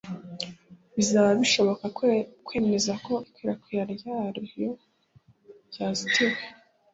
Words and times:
bizaba 0.95 1.29
bishoboka 1.41 1.85
kwemeza 2.45 2.91
ko 3.05 3.13
ikwirakwira 3.27 3.83
ryayo 3.95 4.29
ryazitiwe 5.71 6.39